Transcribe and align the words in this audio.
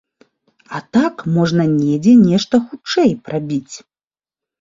А 0.77 0.79
так, 0.95 1.19
можна 1.35 1.65
недзе 1.73 2.13
нешта 2.29 2.61
хутчэй 2.71 3.13
прабіць. 3.29 3.75